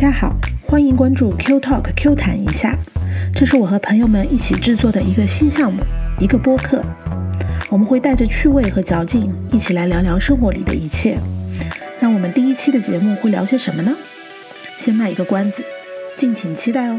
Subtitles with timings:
[0.00, 0.34] 大家好，
[0.66, 1.92] 欢迎关注 Q Talk。
[1.94, 2.74] Q 谈一下，
[3.34, 5.82] 这是我和朋友们一起制作的一个新项目，
[6.18, 6.82] 一个播客。
[7.68, 11.18] 我们会带着趣味和嚼劲，一起来聊聊生活里的一切。
[12.00, 13.94] 那我们第一期的节目会聊些什么呢？
[14.78, 15.62] 先卖一个关子，
[16.16, 16.98] 敬请期待哦！